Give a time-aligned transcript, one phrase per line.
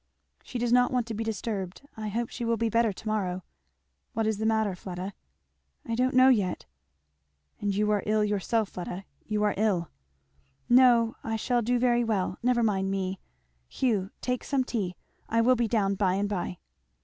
[0.43, 3.43] "She does not want to be disturbed I hope she will be better to morrow."
[4.13, 5.13] "What is the matter, Fleda?"
[5.85, 6.65] "I don't know yet."
[7.59, 9.05] "And you are ill yourself, Fleda!
[9.27, 9.91] you are ill!"
[10.69, 13.19] "No I shall do very well never mind me.
[13.69, 14.95] Hugh, take some tea
[15.29, 16.57] I will be down by and by."